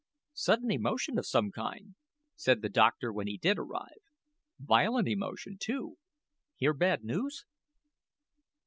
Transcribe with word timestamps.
"Sudden 0.33 0.71
emotion 0.71 1.19
of 1.19 1.27
some 1.27 1.51
kind," 1.51 1.93
said 2.35 2.63
the 2.63 2.69
doctor 2.69 3.13
when 3.13 3.27
he 3.27 3.37
did 3.37 3.59
arrive. 3.59 4.01
"Violent 4.57 5.07
emotion, 5.07 5.57
too. 5.59 5.99
Hear 6.57 6.73
bad 6.73 7.03
news?" 7.03 7.45